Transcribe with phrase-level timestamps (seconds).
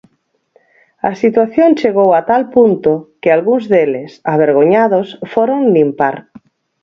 [1.09, 6.15] A situación chegou a tal punto que algúns deles, avergoñados, foron limpar.